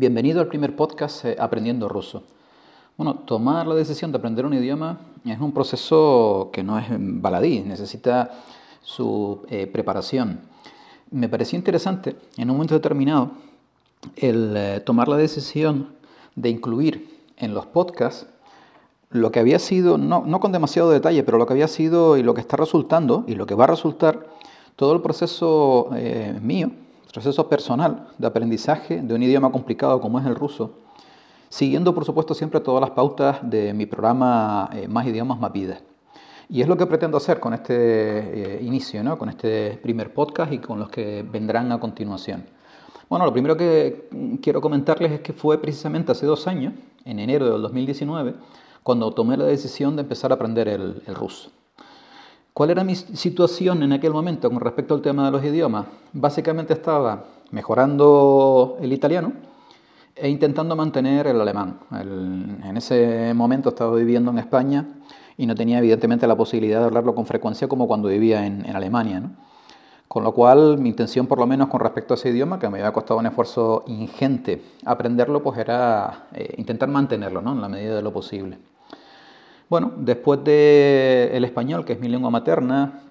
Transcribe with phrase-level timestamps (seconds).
[0.00, 2.22] Bienvenido al primer podcast eh, Aprendiendo Ruso.
[2.96, 7.60] Bueno, tomar la decisión de aprender un idioma es un proceso que no es baladí,
[7.60, 8.30] necesita
[8.80, 10.40] su eh, preparación.
[11.10, 13.32] Me pareció interesante en un momento determinado
[14.16, 15.90] el eh, tomar la decisión
[16.34, 18.26] de incluir en los podcasts
[19.10, 22.22] lo que había sido, no, no con demasiado detalle, pero lo que había sido y
[22.22, 24.28] lo que está resultando y lo que va a resultar
[24.76, 25.90] todo el proceso
[26.40, 26.70] mío
[27.12, 30.72] proceso personal de aprendizaje de un idioma complicado como es el ruso,
[31.48, 35.80] siguiendo por supuesto siempre todas las pautas de mi programa eh, Más idiomas, más vida.
[36.48, 39.18] Y es lo que pretendo hacer con este eh, inicio, ¿no?
[39.18, 42.44] con este primer podcast y con los que vendrán a continuación.
[43.08, 44.08] Bueno, lo primero que
[44.40, 46.74] quiero comentarles es que fue precisamente hace dos años,
[47.04, 48.34] en enero del 2019,
[48.82, 51.50] cuando tomé la decisión de empezar a aprender el ruso.
[52.52, 55.86] ¿Cuál era mi situación en aquel momento con respecto al tema de los idiomas?
[56.12, 59.32] Básicamente estaba mejorando el italiano
[60.16, 61.78] e intentando mantener el alemán.
[61.92, 64.86] en ese momento estaba viviendo en España
[65.36, 69.22] y no tenía evidentemente la posibilidad de hablarlo con frecuencia como cuando vivía en, Alemania.
[70.08, 72.78] Con lo cual mi intención por lo menos con respecto a ese idioma, que me
[72.78, 77.52] había costado un esfuerzo ingente aprenderlo, pues era eh, intentar mantenerlo ¿no?
[77.52, 78.58] en la medida de lo posible.
[79.70, 83.02] Bueno, después del el español, que es mi lengua materna,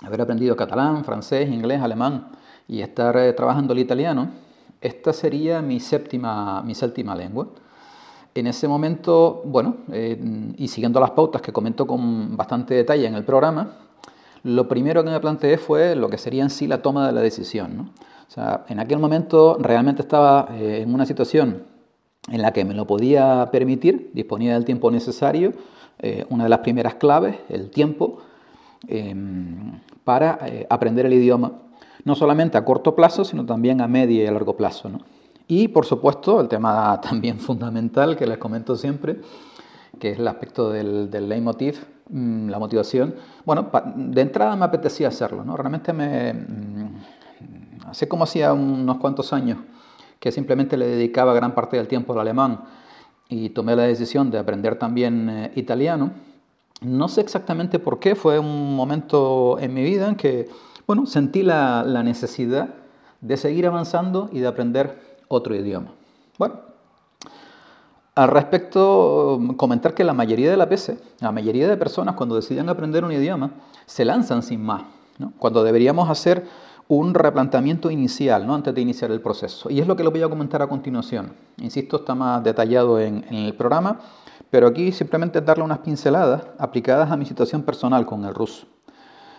[0.00, 2.28] haber aprendido catalán, francés, inglés, alemán
[2.68, 4.30] y estar eh, trabajando el italiano,
[4.80, 7.48] esta sería mi séptima, mi séptima lengua.
[8.32, 10.16] En ese momento, bueno, eh,
[10.56, 13.72] y siguiendo las pautas que comento con bastante detalle en el programa,
[14.44, 17.22] lo primero que me planteé fue lo que sería en sí la toma de la
[17.22, 17.90] decisión.
[18.28, 21.64] O sea, en aquel momento realmente estaba eh, en una situación
[22.28, 25.54] en la que me lo podía permitir, disponía del tiempo necesario
[25.98, 28.18] eh, una de las primeras claves, el tiempo,
[28.88, 31.52] em, para eh, aprender el idioma,
[32.04, 34.90] no solamente a corto plazo, sino también a medio y a largo plazo.
[35.46, 39.20] Y, por supuesto, el tema también fundamental que les comento siempre,
[39.98, 41.78] que es el aspecto del, del leitmotiv,
[42.10, 43.14] mm, la motivación.
[43.44, 45.56] Bueno, de entrada me apetecía hacerlo, ¿no?
[45.56, 46.32] Realmente me...
[46.32, 46.96] Mm,
[47.86, 49.58] hace como hacía unos cuantos años
[50.18, 52.60] que simplemente le dedicaba gran parte del tiempo al alemán,
[53.28, 56.12] y tomé la decisión de aprender también eh, italiano.
[56.80, 60.48] No sé exactamente por qué, fue un momento en mi vida en que
[60.86, 62.68] bueno, sentí la, la necesidad
[63.20, 65.92] de seguir avanzando y de aprender otro idioma.
[66.38, 66.56] Bueno,
[68.14, 72.68] al respecto, comentar que la mayoría de las veces, la mayoría de personas cuando deciden
[72.68, 73.50] aprender un idioma,
[73.86, 74.82] se lanzan sin más,
[75.18, 75.32] ¿no?
[75.38, 76.46] cuando deberíamos hacer
[76.88, 78.54] un replanteamiento inicial, ¿no?
[78.54, 79.70] antes de iniciar el proceso.
[79.70, 81.32] Y es lo que les voy a comentar a continuación.
[81.58, 83.98] Insisto, está más detallado en, el programa,
[84.50, 88.66] pero aquí simplemente darle unas pinceladas aplicadas a mi situación personal con el ruso.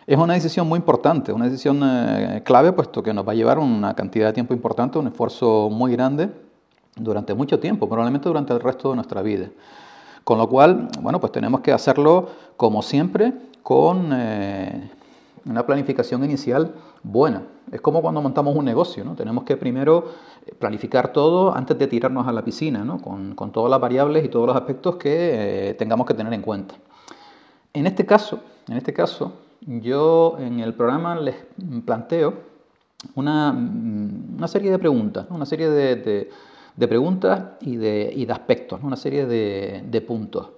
[0.07, 3.57] Es una decisión muy importante, una decisión eh, clave, puesto que nos va a llevar
[3.57, 6.29] una cantidad de tiempo importante, un esfuerzo muy grande
[6.95, 9.49] durante mucho tiempo, probablemente durante el resto de nuestra vida.
[10.23, 13.33] Con lo cual, bueno, pues tenemos que hacerlo como siempre,
[13.63, 14.91] con eh,
[15.45, 16.73] una planificación inicial
[17.03, 17.43] buena.
[17.71, 19.15] Es como cuando montamos un negocio, ¿no?
[19.15, 20.05] Tenemos que primero
[20.45, 22.99] eh, planificar todo antes de tirarnos a la piscina, ¿no?
[22.99, 26.75] con, todas las variables y todos los aspectos que eh, tengamos que tener en cuenta.
[27.73, 31.35] En este caso, en este caso, yo en el programa les
[31.85, 32.33] planteo
[33.15, 36.29] una, mm, una serie de preguntas, una serie de,
[36.75, 40.49] de, preguntas y de, y de aspectos, una serie de puntos.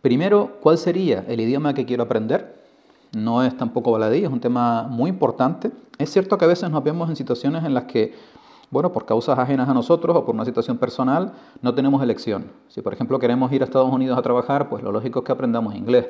[0.00, 2.57] Primero, ¿cuál sería el idioma que quiero aprender?
[3.12, 5.70] No es tampoco baladí, es un tema muy importante.
[5.98, 8.14] Es cierto que a veces nos vemos en situaciones en las que,
[8.70, 11.32] bueno, por causas ajenas a nosotros o por una situación personal,
[11.62, 12.50] no tenemos elección.
[12.68, 15.32] Si, por ejemplo, queremos ir a Estados Unidos a trabajar, pues lo lógico es que
[15.32, 16.06] aprendamos inglés.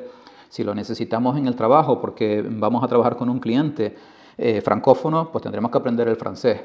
[0.49, 3.95] Si lo necesitamos en el trabajo porque vamos a trabajar con un cliente
[4.37, 6.61] eh, francófono, pues tendremos que aprender el francés.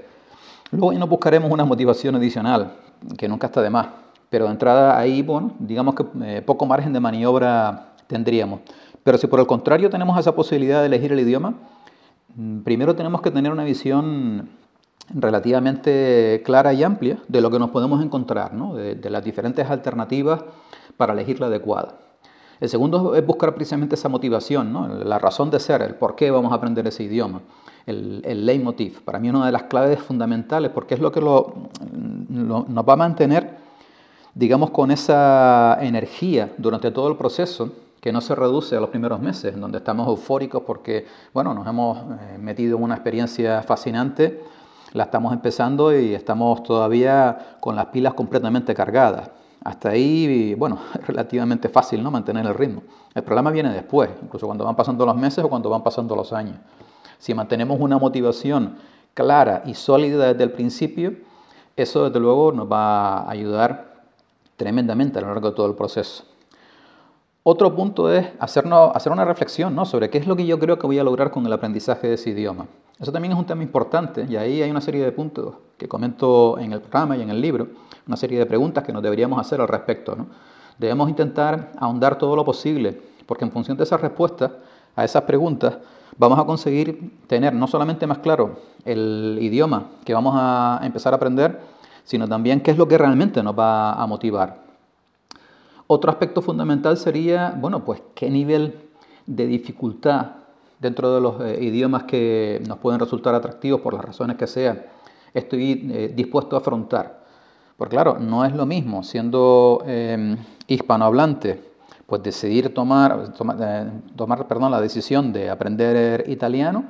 [0.71, 2.77] Luego nos buscaremos una motivación adicional,
[3.17, 3.89] que nunca está de más.
[4.31, 8.61] Pero de entrada ahí, bueno, digamos que eh, poco margen de maniobra tendríamos.
[9.05, 11.55] Pero si por el contrario tenemos esa posibilidad de elegir el idioma,
[12.35, 14.49] mm, primero tenemos que tener una visión
[15.13, 20.43] relativamente clara y amplia de lo que nos podemos encontrar, de, las diferentes alternativas
[20.97, 21.99] para elegir la adecuada.
[22.59, 26.53] El segundo es buscar precisamente esa motivación, la razón de ser, el por qué vamos
[26.53, 27.43] a aprender ese idioma,
[27.85, 29.03] el, leitmotiv.
[29.03, 32.97] Para mí una de las claves fundamentales, porque es lo que lo, nos va a
[32.97, 33.59] mantener,
[34.35, 39.19] digamos, con esa energía durante todo el proceso que no se reduce a los primeros
[39.19, 44.45] meses, en donde estamos eufóricos porque, bueno, nos hemos eh, metido en una experiencia fascinante,
[44.93, 49.31] la estamos empezando y estamos todavía con las pilas completamente cargadas.
[49.65, 52.11] Hasta ahí, bueno, es relativamente fácil ¿no?
[52.11, 52.83] mantener el ritmo.
[53.15, 56.31] El problema viene después, incluso cuando van pasando los meses o cuando van pasando los
[56.35, 56.59] años.
[57.17, 58.77] Si mantenemos una motivación
[59.15, 61.15] clara y sólida desde el principio,
[61.75, 63.95] Eso desde luego nos va a ayudar
[64.57, 66.34] tremendamente a lo largo de todo el proceso.
[67.47, 69.85] Otro punto es hacernos, hacer una reflexión ¿no?
[69.85, 72.15] sobre qué es lo que yo creo que voy a lograr con el aprendizaje de
[72.15, 72.65] ese idioma.
[72.99, 76.59] Eso también es un tema importante y ahí hay una serie de puntos que comento
[76.59, 77.69] en el programa y en el libro,
[78.07, 80.17] una serie de preguntas que nos deberíamos hacer al respecto.
[80.17, 80.27] ¿no?
[80.79, 84.51] Debemos intentar ahondar todo lo posible, porque en función de esas respuestas
[84.97, 85.77] a esas preguntas
[86.17, 91.17] vamos a conseguir tener no solamente más claro el idioma que vamos a empezar a
[91.17, 91.61] aprender,
[92.05, 94.64] sino también qué es lo que realmente nos va a motivar.
[95.87, 98.75] Otro aspecto fundamental sería, bueno, pues qué nivel
[99.27, 100.33] de dificultad
[100.81, 104.83] dentro de los eh, idiomas que nos pueden resultar atractivos por las razones que sean,
[105.33, 107.25] estoy eh, dispuesto a afrontar.
[107.77, 110.37] Porque claro, no es lo mismo siendo eh,
[110.67, 111.75] hispanohablante
[112.07, 116.85] pues decidir tomar, eh, tomar, perdón, la decisión de aprender italiano,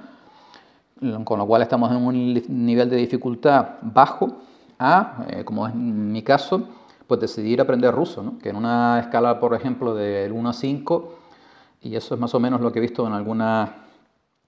[1.24, 4.38] con lo cual estamos en un nivel de dificultad bajo,
[4.78, 6.68] a, eh, como es mi caso,
[7.06, 11.14] pues decidir aprender ruso, que en una escala, por ejemplo, del 1 a 5,
[11.82, 13.70] y eso es más o menos lo que he visto en algunas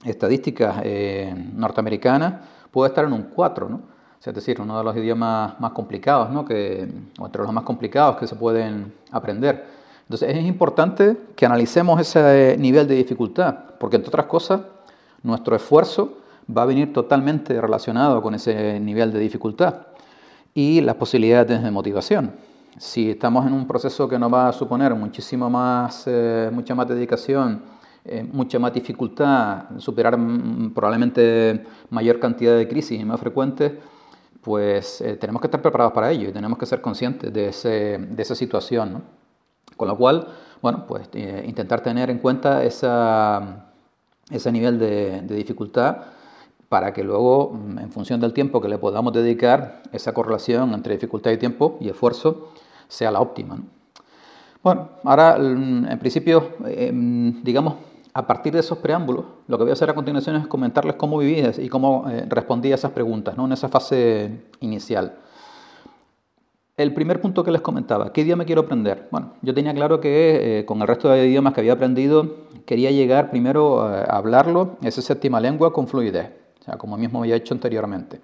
[0.04, 2.34] estadísticas eh, norteamericanas,
[2.70, 3.96] puede estar en un 4, ¿no?
[4.24, 6.44] es decir, uno de los idiomas más complicados, ¿no?
[6.44, 6.88] que,
[7.18, 9.64] o entre los más complicados que se pueden aprender.
[10.02, 14.60] Entonces es importante que analicemos ese nivel de dificultad, porque entre otras cosas,
[15.22, 16.18] nuestro esfuerzo
[16.54, 19.86] va a venir totalmente relacionado con ese nivel de dificultad
[20.54, 22.32] y las posibilidades de motivación.
[22.78, 26.86] Si estamos en un proceso que nos va a suponer muchísimo más, eh, mucha más
[26.86, 27.62] dedicación,
[28.04, 33.72] eh, mucha más dificultad, superar mm, probablemente mayor cantidad de crisis y más frecuentes,
[34.42, 37.98] pues eh, tenemos que estar preparados para ello y tenemos que ser conscientes de, ese,
[37.98, 39.02] de esa situación.
[39.74, 40.28] Con lo cual,
[40.60, 41.08] bueno, pues
[41.46, 43.70] intentar tener en cuenta esa,
[44.30, 45.96] ese nivel de, dificultad
[46.68, 50.92] para que luego, mm, en función del tiempo que le podamos dedicar, esa correlación entre
[50.94, 52.50] dificultad y tiempo y esfuerzo
[52.88, 53.58] sea la óptima.
[54.62, 57.74] Bueno, ahora, mm, en principio, em, digamos,
[58.12, 61.18] a partir de esos preámbulos, lo que voy a hacer a continuación es comentarles cómo
[61.18, 63.44] viví y cómo eh, respondí a esas preguntas, ¿no?
[63.44, 65.18] en esa fase inicial.
[66.76, 69.08] El primer punto que les comentaba, ¿qué idioma quiero aprender?
[69.10, 72.36] Bueno, yo tenía claro que eh, con el resto de idiomas que había aprendido
[72.66, 77.20] quería llegar primero eh, a hablarlo, esa séptima lengua, con fluidez, o sea, como mismo
[77.20, 78.20] había hecho anteriormente.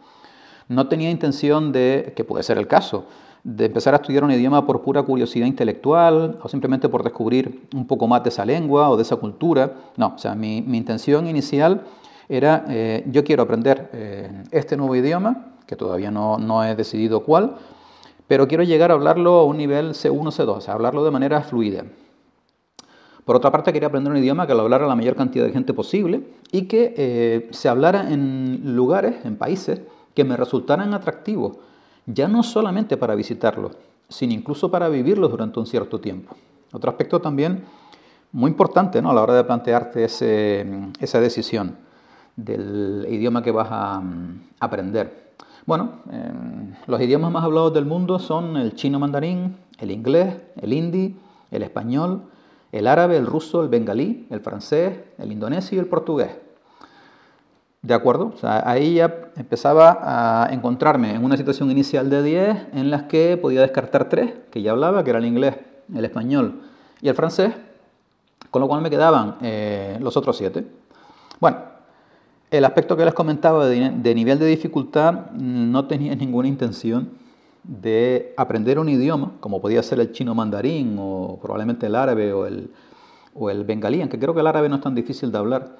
[0.68, 3.06] No tenía intención de, que puede ser el caso,
[3.44, 7.86] de empezar a estudiar un idioma por pura curiosidad intelectual o simplemente por descubrir un
[7.86, 9.72] poco más de esa lengua o de esa cultura.
[9.96, 11.82] No, o sea, mi, intención inicial
[12.28, 13.90] era, eh, yo quiero aprender
[14.50, 17.56] este nuevo idioma, que todavía no, no he decidido cuál,
[18.28, 21.42] pero quiero llegar a hablarlo a un nivel C1, C2, o sea, hablarlo de manera
[21.42, 21.84] fluida.
[23.24, 25.74] Por otra parte, quería aprender un idioma que lo hablara la mayor cantidad de gente
[25.74, 29.80] posible y que eh, se hablara en lugares, en países,
[30.14, 31.58] que me resultaran atractivos,
[32.06, 33.72] ya no solamente para visitarlos,
[34.08, 36.34] sino incluso para vivirlos durante un cierto tiempo.
[36.72, 37.64] Otro aspecto también
[38.32, 39.10] muy importante ¿no?
[39.10, 41.76] a la hora de plantearte esa decisión
[42.36, 45.32] del idioma que vas a mm, aprender.
[45.66, 50.72] Bueno, em, los idiomas más hablados del mundo son el chino mandarín, el inglés, el
[50.72, 51.16] hindi,
[51.50, 52.22] el español,
[52.72, 56.30] el árabe, el ruso, el bengalí, el francés, el indonesio y el portugués.
[57.82, 58.30] ¿De acuerdo?
[58.32, 59.98] O sea, ahí ya empezaba
[60.44, 64.62] a encontrarme en una situación inicial de 10 en las que podía descartar 3, que
[64.62, 65.56] ya hablaba, que era el inglés,
[65.92, 66.62] el español
[67.00, 67.52] y el francés,
[68.52, 70.64] con lo cual me quedaban eh, los otros 7.
[71.40, 71.56] Bueno,
[72.52, 77.10] el aspecto que les comentaba de, nivel de dificultad, no tenía ninguna intención
[77.64, 82.46] de aprender un idioma, como podía ser el chino mandarín o probablemente el árabe o
[82.46, 82.70] el,
[83.34, 85.76] o el bengalí, aunque creo que el árabe no es tan difícil de hablar.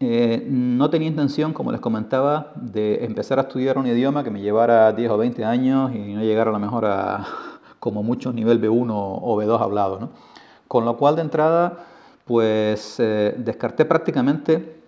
[0.00, 4.40] Eh, no tenía intención, como les comentaba, de empezar a estudiar un idioma que me
[4.40, 7.26] llevara 10 o 20 años y no llegara a lo mejor a
[7.80, 10.10] como mucho nivel B1 o B2 hablado.
[10.68, 11.78] Con lo cual de entrada,
[12.24, 14.80] pues eh, descarté prácticamente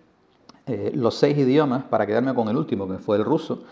[0.67, 3.65] eh, los seis idiomas para quedarme con el último, que fue el ruso,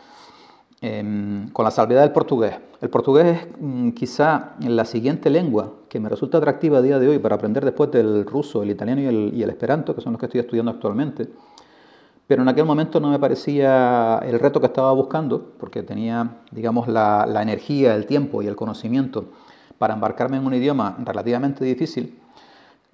[0.81, 2.55] em, con la salvedad del portugués.
[2.81, 7.09] El portugués es mm, quizá la siguiente lengua que me resulta atractiva a día de
[7.09, 10.27] hoy para aprender después del ruso, el italiano y el, esperanto, que son los que
[10.27, 11.29] estoy estudiando actualmente.
[12.27, 16.87] Pero en aquel momento no me parecía el reto que estaba buscando, porque tenía, digamos,
[16.87, 19.27] la, energía, el tiempo y el conocimiento
[19.79, 22.19] para embarcarme en un idioma relativamente difícil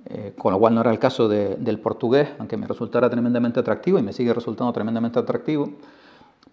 [0.07, 3.99] eh, con lo cual no era el caso del portugués, aunque me resultara tremendamente atractivo
[3.99, 5.71] y me sigue resultando tremendamente atractivo,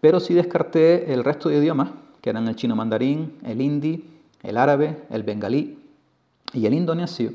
[0.01, 1.89] pero sí descarté el resto de idiomas,
[2.21, 4.09] que eran el chino mandarín, el hindi,
[4.43, 5.79] el árabe, el bengalí
[6.53, 7.31] y el indonesio,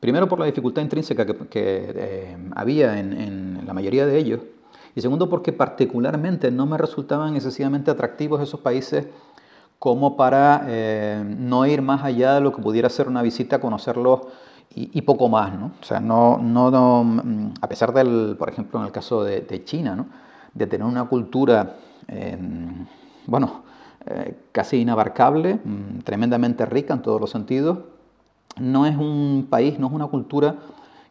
[0.00, 4.40] primero por la dificultad intrínseca que, eh, había en, la mayoría de ellos,
[4.94, 9.06] Y segundo, porque particularmente no me resultaban excesivamente atractivos esos países
[9.78, 14.20] como para eh, no ir más allá de lo que pudiera ser una visita, conocerlos
[14.74, 15.72] y, poco más, ¿no?
[15.80, 19.96] O sea, no, no, mm, a pesar del, por ejemplo, en el caso de, China,
[19.96, 20.06] ¿no?
[20.52, 21.76] De tener una cultura,
[22.08, 22.86] em,
[23.26, 23.62] bueno,
[24.06, 27.78] eh, casi inabarcable, mm, tremendamente rica en todos los sentidos,
[28.58, 30.56] no es un país, no es una cultura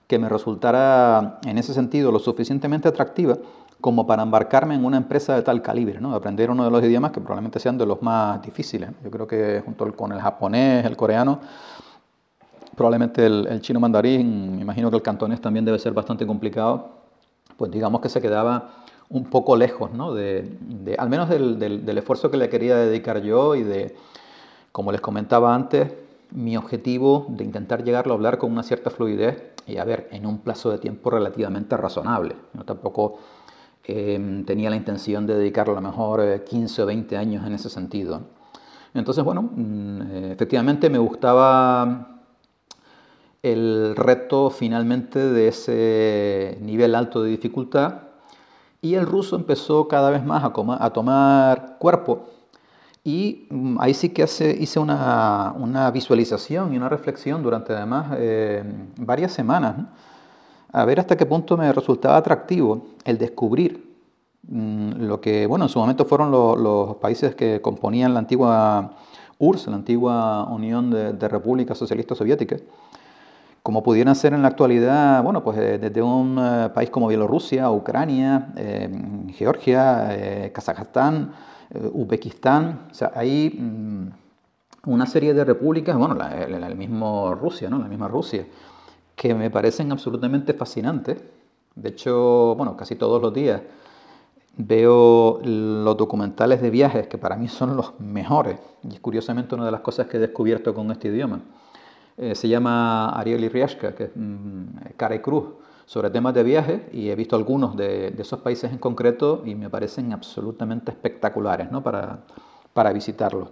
[0.08, 3.38] que me resultara en ese sentido lo suficientemente atractiva
[3.82, 6.16] como para embarcarme en una empresa de tal calibre, ¿no?
[6.16, 8.90] aprender uno de los idiomas que probablemente sean de los más difíciles.
[9.04, 11.40] Yo creo que junto con el japonés, el coreano,
[12.76, 16.90] probablemente el, chino mandarín, me imagino que el cantonés también debe ser bastante complicado,
[17.58, 20.14] pues digamos que se quedaba un poco lejos, ¿no?
[20.14, 23.96] de, al menos del, del esfuerzo que le quería dedicar yo y de,
[24.72, 25.94] como les comentaba antes,
[26.32, 30.26] mi objetivo de intentar llegarlo a hablar con una cierta fluidez y a ver, en
[30.26, 32.36] un plazo de tiempo relativamente razonable.
[32.54, 33.20] Yo tampoco
[33.84, 37.54] em, tenía la intención de dedicar a lo mejor 15 eh, o 20 años en
[37.54, 38.22] ese sentido.
[38.94, 42.22] Entonces, bueno, mm, eh, efectivamente me gustaba
[43.42, 48.06] el reto finalmente de ese nivel alto de dificultad
[48.86, 52.28] y el ruso empezó cada vez más a, tomar cuerpo.
[53.04, 54.24] Y mm, ahí sí que
[54.60, 58.64] hice una, una, visualización y una reflexión durante además eh,
[58.98, 59.76] varias semanas,
[60.72, 63.92] a ver hasta qué punto me resultaba atractivo el descubrir
[64.44, 68.92] mm, lo que, bueno, en su momento fueron los países que componían la antigua
[69.40, 72.62] URSS, la antigua Unión de, Repúblicas Socialistas Soviéticas,
[73.66, 77.72] como pudieran ser en la actualidad, bueno, pues eh, desde un eh, país como Bielorrusia,
[77.72, 78.54] Ucrania,
[79.34, 81.34] Georgia, Kazajstán,
[81.72, 84.10] eh, Uzbekistán, o sea, hay mm,
[84.92, 87.80] una serie de repúblicas, bueno, la, el, mismo Rusia, ¿no?
[87.80, 88.46] La misma Rusia,
[89.16, 91.18] que me parecen absolutamente fascinantes.
[91.74, 93.64] De hecho, bueno, casi todos los días
[94.58, 98.60] veo los documentales de viajes que para mí son los mejores.
[98.84, 101.42] Y es curiosamente una de las cosas que he descubierto con este idioma.
[102.18, 105.46] Eh, se llama Ariel Iriashka, que es mm, cara y cruz
[105.86, 109.70] sobre temas de viaje y he visto algunos de, esos países en concreto y me
[109.70, 111.84] parecen absolutamente espectaculares ¿no?
[111.84, 112.20] para,
[112.74, 113.50] para visitarlos.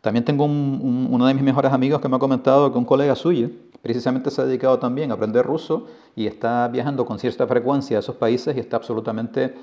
[0.00, 3.50] También tengo uno de mis mejores amigos que me ha comentado que un colega suyo
[3.82, 8.00] precisamente se ha dedicado también a aprender ruso y está viajando con cierta frecuencia a
[8.00, 9.54] esos países y está absolutamente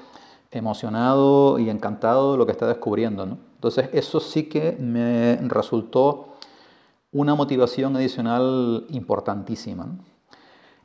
[0.52, 3.26] emocionado y encantado de lo que está descubriendo.
[3.26, 3.38] ¿no?
[3.56, 6.29] Entonces eso sí que me resultó
[7.12, 9.88] una motivación adicional importantísima.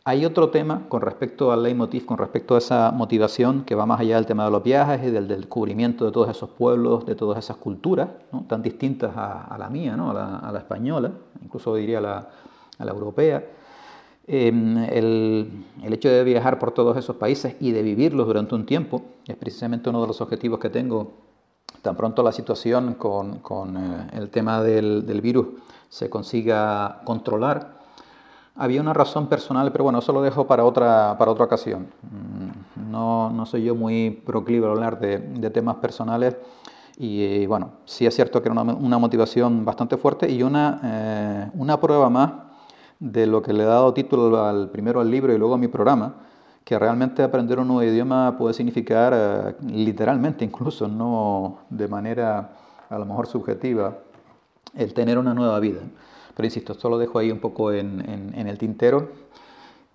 [0.07, 4.00] Hay otro tema con respecto al leitmotiv, con respecto a esa motivación que va más
[4.00, 7.38] allá del tema de los viajes y del, descubrimiento de todos esos pueblos, de todas
[7.43, 8.11] esas culturas,
[8.47, 10.11] tan distintas a, la mía, ¿no?
[10.11, 11.11] a, la, española,
[11.43, 12.28] incluso diría a la,
[12.78, 13.45] a la europea.
[14.26, 18.64] Em, el, el, hecho de viajar por todos esos países y de vivirlos durante un
[18.66, 21.12] tiempo es precisamente uno de los objetivos que tengo
[21.83, 25.47] tan pronto la situación con, con eh, el tema del, del virus
[25.88, 27.75] se consiga controlar
[28.57, 31.88] había una razón personal, pero bueno, eso lo dejo para otra, para otra ocasión.
[32.03, 35.19] Mm, no, no soy yo muy proclive a hablar de,
[35.50, 36.37] temas personales
[36.97, 41.50] y bueno, sí es cierto que era una, una motivación bastante fuerte y una, eh,
[41.55, 42.33] una prueba más
[43.00, 45.69] de lo que le he dado título al, primero al libro y luego a mi
[45.69, 46.14] programa,
[46.64, 52.53] que realmente aprender un nuevo idioma puede significar eh, literalmente incluso, no de manera
[52.88, 53.99] a lo mejor subjetiva,
[54.76, 55.81] el tener una nueva vida.
[56.37, 59.09] Pero insisto, esto lo dejo ahí un poco en, el tintero,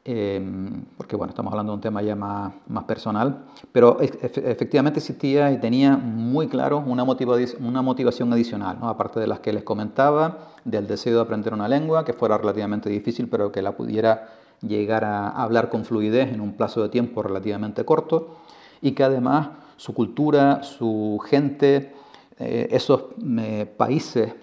[0.05, 2.53] em, porque bueno, estamos hablando de un tema ya más,
[2.87, 9.51] personal, pero efectivamente existía y tenía muy claro una, motivación adicional, aparte de las que
[9.51, 13.73] les comentaba, del deseo de aprender una lengua, que fuera relativamente difícil, pero que la
[13.73, 14.29] pudiera
[14.61, 18.37] llegar a hablar con fluidez en un plazo de tiempo relativamente corto,
[18.81, 21.93] y que además su cultura, su gente,
[22.37, 23.05] eh, esos
[23.37, 24.33] eh, países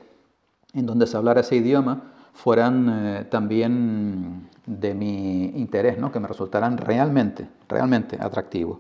[0.76, 2.02] en donde se hablara ese idioma
[2.32, 6.12] fueran eh, también de mi interés, ¿no?
[6.12, 8.78] que me resultaran realmente, realmente atractivos.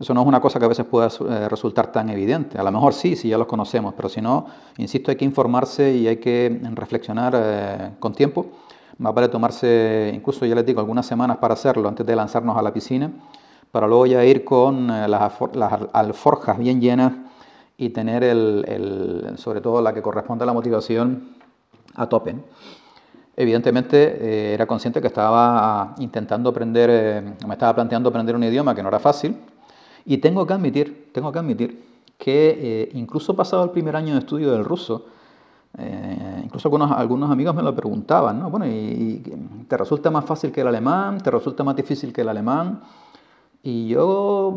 [0.00, 2.58] Eso no es una cosa que a veces pueda eh, resultar tan evidente.
[2.58, 4.46] A lo mejor sí, si ya los conocemos, pero si no,
[4.78, 8.46] insisto, hay que informarse y hay que reflexionar eh, con tiempo.
[8.98, 12.62] Más vale tomarse, incluso ya les digo, algunas semanas para hacerlo antes de lanzarnos a
[12.62, 13.12] la piscina,
[13.70, 17.12] para luego ya ir con las, las alforjas bien llenas
[17.76, 21.30] y tener el, sobre todo la que corresponde a la motivación
[21.94, 22.36] a tope.
[23.34, 28.74] Evidentemente eh, era consciente que estaba intentando aprender, eh, me estaba planteando aprender un idioma
[28.74, 29.36] que no era fácil
[30.04, 31.82] y tengo que admitir, tengo que admitir
[32.18, 35.06] que eh, incluso pasado el primer año de estudio del ruso,
[36.44, 38.50] incluso algunos, algunos amigos me lo preguntaban, ¿no?
[38.50, 39.22] Bueno, ¿y,
[39.66, 41.16] ¿te resulta más fácil que el alemán?
[41.16, 42.82] ¿Te resulta más difícil que el alemán?
[43.62, 44.54] Y yo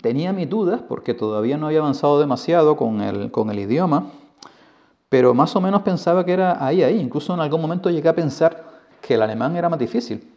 [0.00, 4.10] tenía mis dudas porque todavía no había avanzado demasiado con el, con el idioma,
[5.08, 7.00] pero más o menos pensaba que era ahí, ahí.
[7.00, 8.64] Incluso en algún momento llegué a pensar
[9.00, 10.34] que el alemán era más difícil.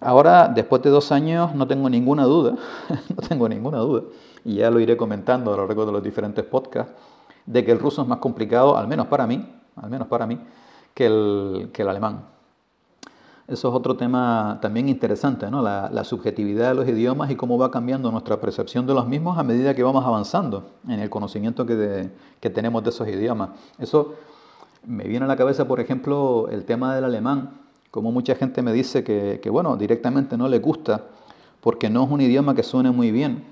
[0.00, 2.56] Ahora, después de dos años, no tengo ninguna duda,
[2.88, 4.02] no tengo ninguna duda,
[4.44, 6.92] y ya lo iré comentando a lo largo de los diferentes podcasts,
[7.46, 9.46] de que el ruso es más complicado, al menos para mí,
[9.76, 10.40] al menos para mí,
[10.92, 12.24] que el, que el alemán.
[13.52, 15.62] Eso es otro tema también interesante, ¿no?
[15.62, 19.42] la, subjetividad de los idiomas y cómo va cambiando nuestra percepción de los mismos a
[19.42, 23.50] medida que vamos avanzando en el conocimiento que, que tenemos de esos idiomas.
[23.78, 24.14] Eso
[24.86, 28.72] me viene a la cabeza, por ejemplo, el tema del alemán como mucha gente me
[28.72, 31.02] dice que, bueno, directamente no le gusta
[31.60, 33.44] porque no es un idioma que suene muy bien.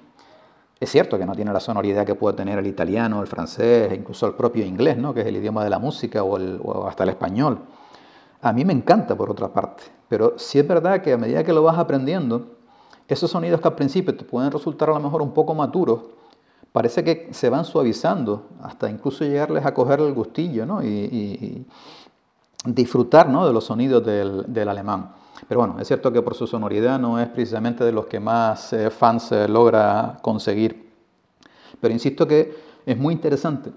[0.80, 4.26] Es cierto que no tiene la sonoridad que puede tener el italiano, el francés, incluso
[4.26, 5.12] el propio inglés, ¿no?
[5.12, 7.58] que es el idioma de la música o, hasta el español.
[8.42, 11.52] A mí me encanta por otra parte, pero sí es verdad que a medida que
[11.52, 12.46] lo vas aprendiendo,
[13.06, 16.00] esos sonidos que al principio te pueden resultar a lo mejor un poco maturos,
[16.72, 20.82] parece que se van suavizando hasta incluso llegarles a coger el gustillo ¿no?
[20.82, 21.66] y,
[22.64, 23.46] disfrutar ¿no?
[23.46, 25.12] de los sonidos del, alemán.
[25.48, 28.72] Pero bueno, es cierto que por su sonoridad no es precisamente de los que más
[28.74, 30.90] eh, fans eh, logra conseguir.
[31.80, 32.54] Pero insisto que
[32.84, 33.72] es muy interesante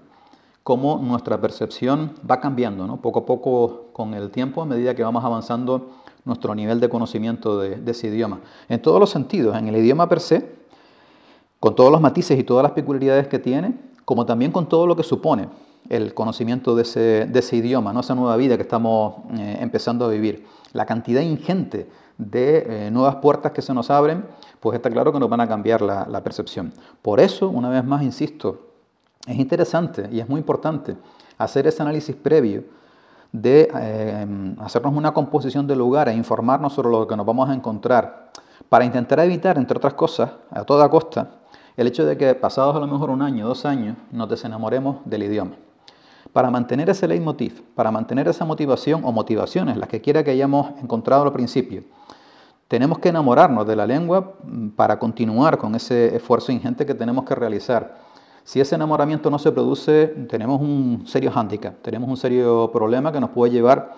[0.64, 5.24] cómo nuestra percepción va cambiando poco a poco con el tiempo a medida que vamos
[5.24, 5.90] avanzando
[6.24, 8.40] nuestro nivel de conocimiento de, de ese idioma.
[8.68, 10.56] En todos los sentidos, en el idioma per se,
[11.60, 14.96] con todos los matices y todas las peculiaridades que tiene, como también con todo lo
[14.96, 15.48] que supone
[15.88, 18.00] el conocimiento de ese, idioma, ¿no?
[18.00, 20.46] esa nueva vida que estamos eh, empezando a vivir.
[20.72, 24.24] La cantidad ingente de eh, nuevas puertas que se nos abren,
[24.60, 26.72] pues está claro que nos van a cambiar la, percepción.
[27.02, 28.73] Por eso, una vez más, insisto,
[29.26, 30.96] es interesante y es muy importante
[31.38, 32.64] hacer ese análisis previo
[33.32, 37.54] de eh, hacernos una composición del lugar e informarnos sobre lo que nos vamos a
[37.54, 38.30] encontrar
[38.68, 41.30] para intentar evitar, entre otras cosas, a toda costa,
[41.76, 45.24] el hecho de que pasados a lo mejor un año, dos años, nos desenamoremos del
[45.24, 45.56] idioma.
[46.32, 50.70] Para mantener ese leitmotiv, para mantener esa motivación o motivaciones, las que quiera que hayamos
[50.82, 51.84] encontrado al principio,
[52.68, 54.34] tenemos que enamorarnos de la lengua
[54.74, 57.96] para continuar con ese esfuerzo ingente que tenemos que realizar.
[58.44, 63.18] Si ese enamoramiento no se produce, tenemos un serio hándicap, tenemos un serio problema que
[63.18, 63.94] nos puede llevar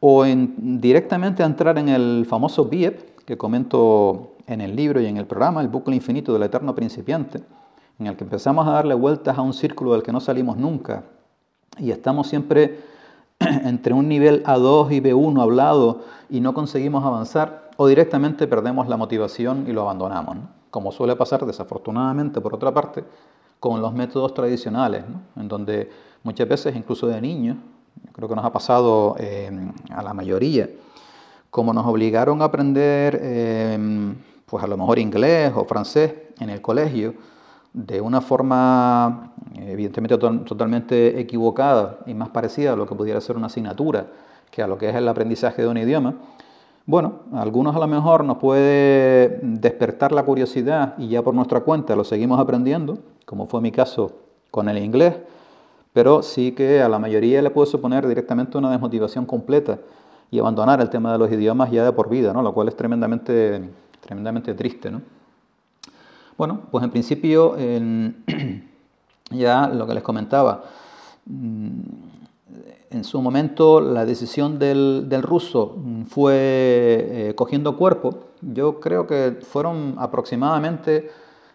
[0.00, 5.16] o directamente a entrar en el famoso BIEP, que comento en el libro y en
[5.16, 7.42] el programa, el bucle infinito del eterno principiante,
[7.98, 11.04] en el que empezamos a darle vueltas a un círculo del que no salimos nunca,
[11.78, 12.80] y estamos siempre
[13.38, 18.96] entre un nivel A2 y B1 hablado y no conseguimos avanzar, o directamente perdemos la
[18.96, 20.38] motivación y lo abandonamos,
[20.70, 23.04] como suele pasar desafortunadamente, por otra parte,
[23.60, 25.04] con los métodos tradicionales,
[25.36, 25.90] en donde
[26.22, 27.56] muchas veces, incluso de niños,
[28.12, 29.50] creo que nos ha pasado eh,
[29.90, 30.68] a la mayoría,
[31.50, 34.14] como nos obligaron a aprender, eh,
[34.44, 37.14] pues a lo mejor inglés o francés en el colegio,
[37.72, 43.46] de una forma evidentemente totalmente equivocada y más parecida a lo que pudiera ser una
[43.46, 44.06] asignatura
[44.50, 46.14] que a lo que es el aprendizaje de un idioma,
[46.86, 51.96] bueno, algunos a lo mejor nos puede despertar la curiosidad y ya por nuestra cuenta
[51.96, 54.12] lo seguimos aprendiendo, como fue mi caso
[54.52, 55.16] con el inglés,
[55.92, 59.80] pero sí que a la mayoría le puede suponer directamente una desmotivación completa
[60.30, 62.40] y abandonar el tema de los idiomas ya de por vida, ¿no?
[62.40, 63.68] lo cual es tremendamente,
[64.00, 64.88] tremendamente triste.
[64.88, 65.02] ¿no?
[66.38, 67.56] Bueno, pues en principio,
[69.30, 70.62] ya lo que les comentaba,
[71.26, 71.80] mm,
[72.96, 75.76] en su momento la decisión del, ruso
[76.08, 78.30] fue eh, cogiendo cuerpo.
[78.40, 81.10] Yo creo que fueron aproximadamente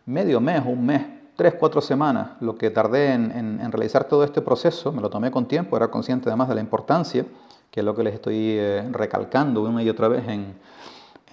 [0.06, 1.02] medio mes, un mes,
[1.36, 4.92] tres, cuatro semanas lo que tardé en, realizar todo este proceso.
[4.92, 7.26] Me lo tomé con tiempo, era consciente además de la importancia,
[7.72, 10.54] que es lo que les estoy eh, recalcando una y otra vez en,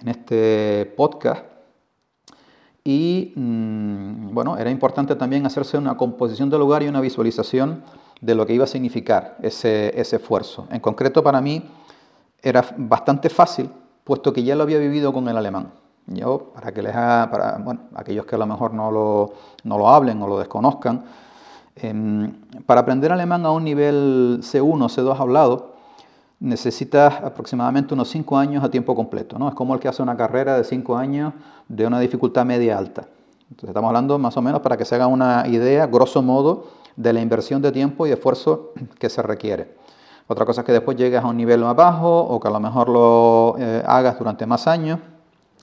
[0.01, 1.45] en este podcast.
[2.83, 7.83] Y mm, bueno, era importante también hacerse una composición del lugar y una visualización
[8.21, 10.67] de lo que iba a significar ese, ese esfuerzo.
[10.71, 11.63] En concreto para mí
[12.41, 13.69] era bastante fácil,
[14.03, 15.71] puesto que ya lo había vivido con el alemán.
[16.07, 19.89] Yo, para que les para bueno, aquellos que a lo mejor no lo, no lo
[19.89, 21.03] hablen o lo desconozcan,
[21.75, 22.33] em,
[22.65, 25.75] para aprender alemán a un nivel C1, C2 hablado,
[26.39, 29.37] necesitas aproximadamente unos 5 años a tiempo completo.
[29.37, 29.49] ¿no?
[29.49, 31.33] Es como el que hace una carrera de 5 años
[31.67, 33.07] de una dificultad media alta.
[33.43, 36.67] Entonces estamos hablando más o menos para que se haga una idea, grosso modo,
[36.99, 39.73] de la inversión de tiempo y esfuerzo que se requiere.
[40.27, 42.59] Otra cosa es que después llegues a un nivel más bajo o que a lo
[42.59, 44.99] mejor lo eh, hagas durante más años,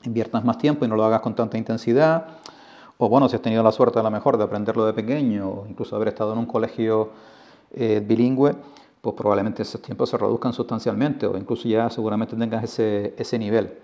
[0.05, 2.27] inviertas más tiempo y no lo hagas con tanta intensidad.
[2.97, 5.67] O bueno, si has tenido la suerte a lo mejor de aprenderlo de pequeño o
[5.69, 7.11] incluso haber estado en un colegio
[7.75, 8.55] eh, bilingüe,
[9.03, 13.77] pues probablemente esos tiempos se reduzcan sustancialmente o incluso ya seguramente tengas ese, ese nivel.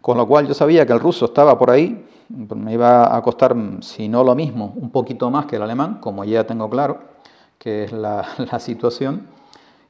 [0.00, 3.56] Con lo cual yo sabía que el ruso estaba por ahí, me iba a costar,
[3.80, 6.98] si no lo mismo, un poquito más que el alemán, como ya tengo claro
[7.58, 8.24] que es la,
[8.58, 9.28] situación.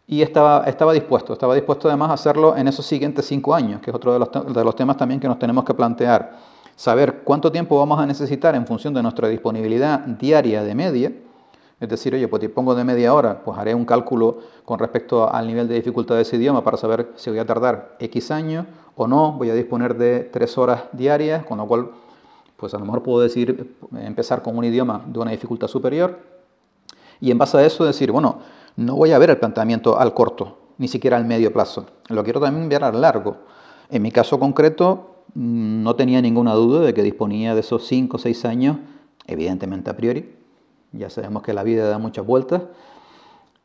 [0.06, 3.90] Y estaba, estaba dispuesto, estaba dispuesto además a hacerlo en esos siguientes cinco años, que
[3.90, 6.36] es otro de los, de los temas también que nos tenemos que plantear.
[6.74, 11.12] Saber cuánto tiempo vamos a necesitar en función de nuestra disponibilidad diaria de media.
[11.78, 15.32] Es decir, oye, pues si pongo de media hora, pues haré un cálculo con respecto
[15.32, 18.66] al nivel de dificultad de ese idioma para saber si voy a tardar X años
[19.00, 19.32] o no.
[19.32, 21.90] Voy a disponer de tres horas diarias, con lo cual,
[22.56, 26.30] pues a lo mejor puedo decir, empezar con un idioma de una dificultad superior
[27.20, 28.38] y en base a eso decir, bueno,
[28.76, 31.86] no voy a ver el planteamiento al corto, ni siquiera al medio plazo.
[32.08, 33.36] Lo quiero también ver al largo.
[33.90, 38.20] En mi caso concreto, no tenía ninguna duda de que disponía de esos 5 o
[38.20, 38.78] 6 años,
[39.26, 40.34] evidentemente a priori.
[40.92, 42.62] Ya sabemos que la vida da muchas vueltas,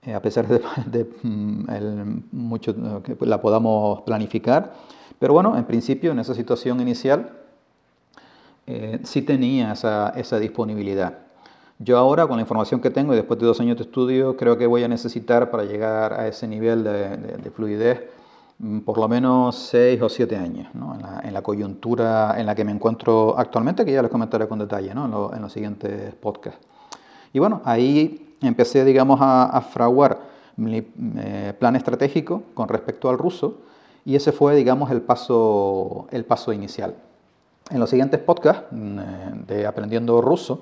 [0.03, 4.73] eh, a pesar de, mm, mucho, que la podamos planificar.
[5.19, 7.31] Pero bueno, en principio, en esa situación inicial,
[8.67, 11.25] eh, sí tenía esa, esa disponibilidad.
[11.77, 14.57] Yo ahora, con la información que tengo y después de dos años de estudio, creo
[14.57, 18.01] que voy a necesitar para llegar a ese nivel de, fluidez
[18.59, 20.67] mm, por lo menos seis o siete años,
[21.23, 24.91] en, la, coyuntura en la que me encuentro actualmente, que ya les comentaré con detalle
[24.91, 26.65] en, los siguientes podcasts.
[27.33, 30.19] Y bueno, ahí empecé, digamos, a, fraguar
[30.55, 30.77] mi
[31.17, 33.57] eh, plan estratégico con respecto al ruso
[34.05, 36.95] y ese fue, digamos, el paso, el paso inicial.
[37.71, 39.03] En los siguientes podcasts mm, eh,
[39.47, 40.61] de Aprendiendo Ruso,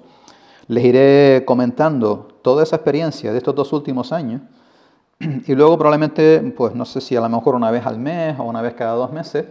[0.67, 4.41] les iré comentando toda esa experiencia de estos dos últimos años
[5.19, 8.43] y luego probablemente, pues no sé si a lo mejor una vez al mes o
[8.43, 9.45] una vez cada dos meses,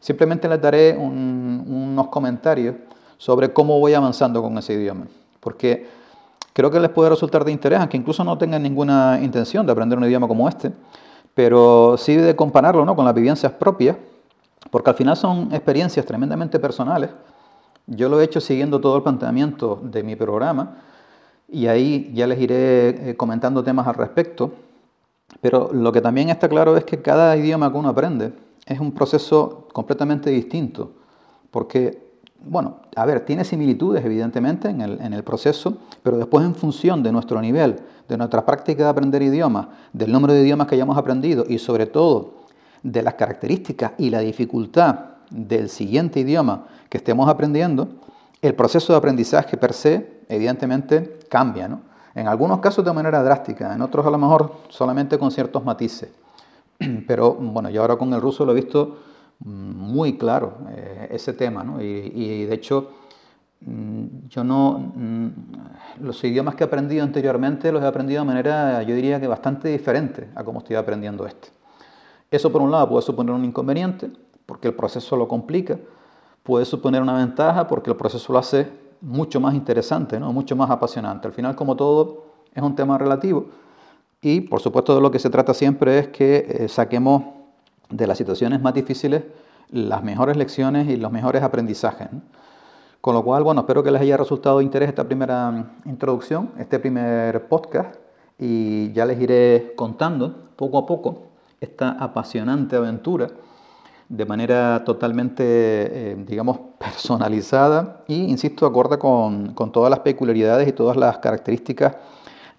[0.00, 2.76] simplemente les daré unos comentarios
[3.18, 5.06] sobre cómo voy avanzando con ese idioma.
[5.40, 5.86] Porque
[6.54, 9.98] creo que les puede resultar de interés, aunque incluso no tengan ninguna intención de aprender
[9.98, 10.72] un idioma como este,
[11.36, 12.96] pero sí de compararlo ¿no?
[12.96, 13.96] con las vivencias propias,
[14.72, 17.10] porque al final son experiencias tremendamente personales
[17.86, 20.78] yo lo he hecho siguiendo todo el planteamiento de mi programa
[21.48, 24.52] y ahí ya les iré eh, comentando temas al respecto.
[25.40, 28.32] Pero lo que también está claro es que cada idioma que uno aprende
[28.64, 30.92] es un proceso completamente distinto.
[31.50, 32.05] Porque,
[32.48, 37.02] bueno, a ver, tiene similitudes evidentemente en el, en el proceso, pero después en función
[37.02, 37.76] de nuestro nivel,
[38.08, 41.86] de nuestra práctica de aprender idiomas, del número de idiomas que hayamos aprendido y sobre
[41.86, 42.34] todo
[42.82, 47.88] de las características y la dificultad del siguiente idioma que estemos aprendiendo,
[48.42, 51.66] el proceso de aprendizaje per se, evidentemente, cambia.
[51.68, 51.80] ¿no?
[52.14, 56.10] En algunos casos de manera drástica, en otros a lo mejor solamente con ciertos matices.
[57.06, 58.98] Pero bueno, yo ahora con el ruso lo he visto
[59.40, 61.62] muy claro, eh, ese tema.
[61.62, 61.82] ¿no?
[61.82, 62.90] Y, de hecho,
[63.60, 64.92] mm, yo no.
[64.94, 65.28] Mm,
[66.00, 69.68] los idiomas que he aprendido anteriormente los he aprendido de manera, yo diría que bastante
[69.68, 71.48] diferente a como estoy aprendiendo este.
[72.30, 74.10] Eso por un lado puede suponer un inconveniente,
[74.46, 75.78] porque el proceso lo complica,
[76.42, 78.68] puede suponer una ventaja porque el proceso lo hace
[79.00, 80.32] mucho más interesante, ¿no?
[80.32, 81.28] mucho más apasionante.
[81.28, 83.46] Al final, como todo, es un tema relativo
[84.20, 87.22] y, por supuesto, de lo que se trata siempre es que eh, saquemos
[87.90, 89.22] de las situaciones más difíciles
[89.70, 92.08] las mejores lecciones y los mejores aprendizajes.
[93.00, 96.78] Con lo cual, bueno, espero que les haya resultado de interés esta primera introducción, este
[96.78, 97.94] primer podcast,
[98.38, 101.22] y ya les iré contando poco a poco
[101.60, 103.28] esta apasionante aventura
[104.08, 110.96] de manera totalmente, eh, digamos, personalizada y, insisto, acorde con, todas las peculiaridades y todas
[110.96, 111.96] las características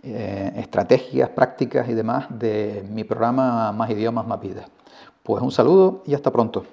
[0.03, 4.65] eh, estratégicas, prácticas y demás de mi programa Más Idiomas, Más Vida.
[5.27, 6.63] Pues un saludo y hasta pronto.